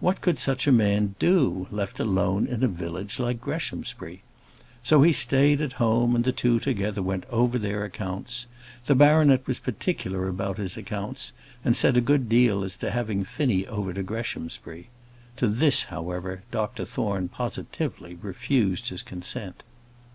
What 0.00 0.22
could 0.22 0.38
such 0.38 0.66
a 0.66 0.72
man 0.72 1.16
do, 1.18 1.66
left 1.70 2.00
alone 2.00 2.46
in 2.46 2.64
a 2.64 2.66
village 2.66 3.18
like 3.18 3.42
Greshamsbury? 3.42 4.22
So 4.82 5.02
he 5.02 5.12
stayed 5.12 5.60
at 5.60 5.74
home, 5.74 6.16
and 6.16 6.24
the 6.24 6.32
two 6.32 6.58
together 6.58 7.02
went 7.02 7.24
over 7.28 7.58
their 7.58 7.84
accounts. 7.84 8.46
The 8.86 8.94
baronet 8.94 9.46
was 9.46 9.58
particular 9.60 10.28
about 10.28 10.56
his 10.56 10.78
accounts, 10.78 11.34
and 11.62 11.76
said 11.76 11.98
a 11.98 12.00
good 12.00 12.26
deal 12.26 12.64
as 12.64 12.78
to 12.78 12.90
having 12.90 13.22
Finnie 13.22 13.66
over 13.66 13.92
to 13.92 14.02
Greshamsbury. 14.02 14.88
To 15.36 15.46
this, 15.46 15.82
however, 15.82 16.42
Dr 16.50 16.86
Thorne 16.86 17.28
positively 17.28 18.14
refused 18.14 18.88
his 18.88 19.02
consent. 19.02 19.62